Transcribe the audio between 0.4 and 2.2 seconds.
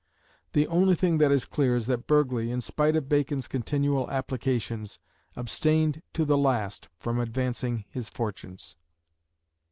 The only thing that is clear is that